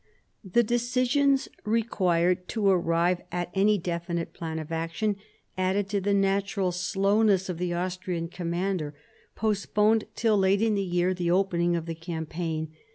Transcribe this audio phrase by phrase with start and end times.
[0.43, 5.17] The discussions required to arrive at any definite plan of action,
[5.59, 8.95] added to the natural slowness of the Austrian commander,
[9.35, 12.71] postponed till late in the year the opening of the campaign.